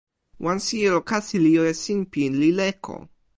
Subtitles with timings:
[0.45, 2.95] wan sijelo kasi li jo e sinpin li leko.